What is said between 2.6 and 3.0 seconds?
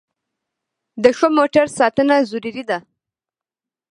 ده.